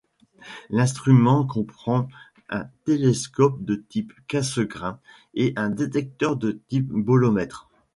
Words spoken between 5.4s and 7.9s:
un détecteur de type bolomètre.